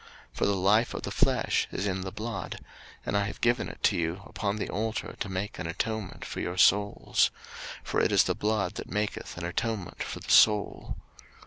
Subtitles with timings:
[0.31, 2.59] 03:017:011 For the life of the flesh is in the blood:
[3.05, 6.39] and I have given it to you upon the altar to make an atonement for
[6.39, 7.29] your souls:
[7.83, 10.97] for it is the blood that maketh an atonement for the soul.